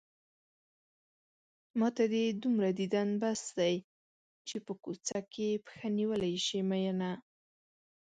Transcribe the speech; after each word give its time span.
ماته 1.79 2.03
دې 2.13 2.23
دومره 2.41 2.69
ديدن 2.79 3.09
بس 3.21 3.41
دی 3.59 3.75
چې 4.47 4.57
په 4.65 4.73
کوڅه 4.83 5.19
کې 5.33 5.61
پښه 5.65 5.87
نيولی 5.97 6.35
شې 6.45 6.59
مينه 6.69 7.11